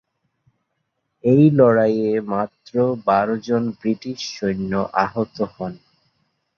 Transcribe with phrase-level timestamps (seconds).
[1.23, 2.73] এই লড়াইয়ে মাত্র
[3.07, 4.71] বারো জন ব্রিটিশ সৈন্য
[5.03, 5.73] আহত হন।